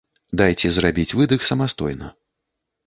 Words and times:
Дайце 0.41 0.71
зрабіць 0.79 1.15
выдых 1.21 1.47
самастойна. 1.51 2.13